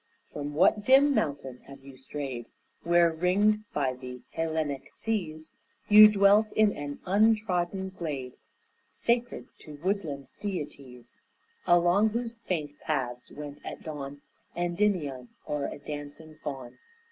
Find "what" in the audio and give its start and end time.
0.55-0.83